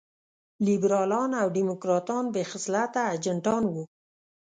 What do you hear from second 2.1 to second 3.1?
بې خصلته